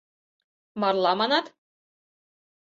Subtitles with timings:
[0.79, 1.45] —Марла, манат?!